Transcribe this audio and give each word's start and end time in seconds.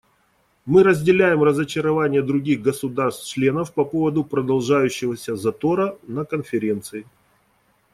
Мы 0.65 0.81
разделяем 0.81 1.43
разочарование 1.43 2.23
других 2.23 2.63
государств-членов 2.63 3.71
по 3.71 3.85
поводу 3.85 4.23
продолжающегося 4.23 5.35
затора 5.35 5.95
на 6.07 6.25
Конференции. 6.25 7.05